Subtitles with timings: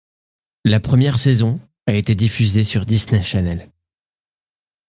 [0.65, 3.69] La première saison a été diffusée sur Disney Channel.